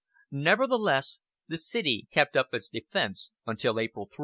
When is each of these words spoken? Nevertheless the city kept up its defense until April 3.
Nevertheless 0.31 1.19
the 1.47 1.59
city 1.59 2.07
kept 2.11 2.35
up 2.35 2.55
its 2.55 2.69
defense 2.69 3.29
until 3.45 3.79
April 3.79 4.07
3. 4.11 4.17